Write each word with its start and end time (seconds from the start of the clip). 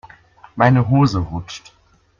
Meine 0.55 0.89
Hose 0.89 1.19
rutscht. 1.29 1.71